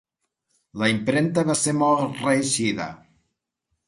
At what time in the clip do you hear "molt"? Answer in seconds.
1.81-2.23